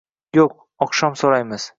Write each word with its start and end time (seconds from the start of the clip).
Yo'q, 0.37 0.55
oqshom 0.87 1.19
so'raymiz. 1.23 1.69